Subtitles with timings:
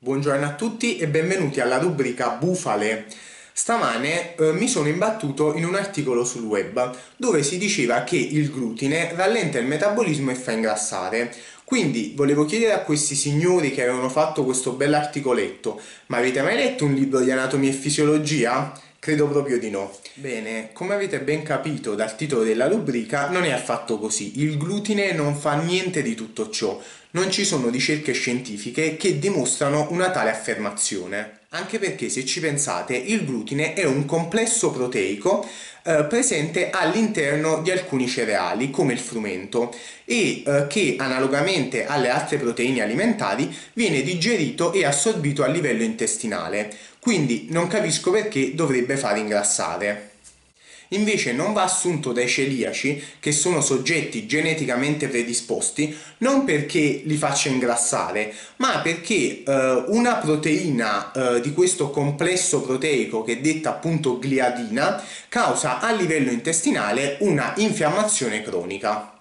[0.00, 3.06] Buongiorno a tutti e benvenuti alla rubrica Bufale.
[3.52, 8.48] Stamane eh, mi sono imbattuto in un articolo sul web dove si diceva che il
[8.52, 11.34] glutine rallenta il metabolismo e fa ingrassare.
[11.64, 16.84] Quindi volevo chiedere a questi signori che avevano fatto questo bell'articoletto, ma avete mai letto
[16.84, 18.72] un libro di anatomia e fisiologia?
[19.00, 19.96] Credo proprio di no.
[20.14, 24.40] Bene, come avete ben capito dal titolo della rubrica, non è affatto così.
[24.40, 26.80] Il glutine non fa niente di tutto ciò.
[27.12, 31.38] Non ci sono ricerche scientifiche che dimostrano una tale affermazione.
[31.50, 35.48] Anche perché se ci pensate, il glutine è un complesso proteico
[35.88, 39.74] eh, presente all'interno di alcuni cereali, come il frumento,
[40.04, 46.70] e eh, che analogamente alle altre proteine alimentari viene digerito e assorbito a livello intestinale.
[47.00, 50.10] Quindi non capisco perché dovrebbe far ingrassare.
[50.88, 57.48] Invece non va assunto dai celiaci, che sono soggetti geneticamente predisposti, non perché li faccia
[57.48, 64.18] ingrassare, ma perché eh, una proteina eh, di questo complesso proteico, che è detta appunto
[64.22, 69.17] gliadina, causa a livello intestinale una infiammazione cronica.